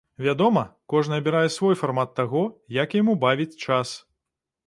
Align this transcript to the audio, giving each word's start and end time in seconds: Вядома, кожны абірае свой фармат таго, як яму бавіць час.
Вядома, 0.25 0.61
кожны 0.93 1.13
абірае 1.21 1.43
свой 1.57 1.75
фармат 1.81 2.15
таго, 2.21 2.43
як 2.79 2.97
яму 3.01 3.13
бавіць 3.27 3.59
час. 3.67 3.95